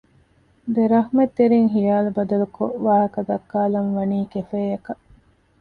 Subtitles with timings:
[0.75, 5.03] ދެރަހްމަތްތެރިން ހިޔާލު ބަދަލުކޮށް ވާހަކަދައްކާލަން ވަނީ ކެފޭއަކަށް